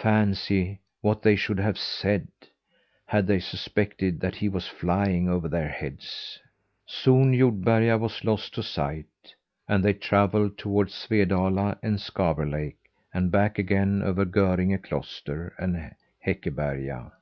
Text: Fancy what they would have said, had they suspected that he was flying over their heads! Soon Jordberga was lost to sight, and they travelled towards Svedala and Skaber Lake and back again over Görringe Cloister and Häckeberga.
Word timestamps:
Fancy 0.00 0.80
what 1.02 1.20
they 1.20 1.36
would 1.46 1.58
have 1.60 1.76
said, 1.76 2.28
had 3.04 3.26
they 3.26 3.38
suspected 3.38 4.18
that 4.18 4.36
he 4.36 4.48
was 4.48 4.66
flying 4.66 5.28
over 5.28 5.48
their 5.50 5.68
heads! 5.68 6.40
Soon 6.86 7.34
Jordberga 7.34 7.98
was 7.98 8.24
lost 8.24 8.54
to 8.54 8.62
sight, 8.62 9.34
and 9.68 9.84
they 9.84 9.92
travelled 9.92 10.56
towards 10.56 10.94
Svedala 10.94 11.76
and 11.82 11.98
Skaber 12.00 12.46
Lake 12.50 12.78
and 13.12 13.30
back 13.30 13.58
again 13.58 14.00
over 14.02 14.24
Görringe 14.24 14.82
Cloister 14.82 15.52
and 15.58 15.92
Häckeberga. 16.26 17.12